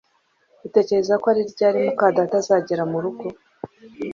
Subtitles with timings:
[0.67, 3.23] Utekereza ko ari ryari muka data azagera murugo?